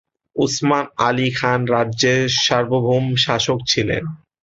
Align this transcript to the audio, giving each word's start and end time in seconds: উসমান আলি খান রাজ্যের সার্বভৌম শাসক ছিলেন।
উসমান 0.35 0.85
আলি 1.07 1.27
খান 1.37 1.59
রাজ্যের 1.73 2.21
সার্বভৌম 2.43 3.05
শাসক 3.23 3.59
ছিলেন। 3.71 4.03